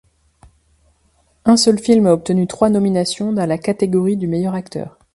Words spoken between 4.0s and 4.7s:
du meilleur